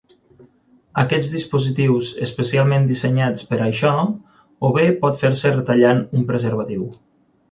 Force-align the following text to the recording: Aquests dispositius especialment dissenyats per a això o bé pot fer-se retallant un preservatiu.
Aquests 1.01 1.27
dispositius 1.33 2.07
especialment 2.27 2.87
dissenyats 2.91 3.45
per 3.51 3.59
a 3.59 3.67
això 3.67 3.93
o 4.69 4.71
bé 4.79 4.85
pot 5.05 5.23
fer-se 5.25 5.55
retallant 5.59 6.05
un 6.21 6.29
preservatiu. 6.33 6.89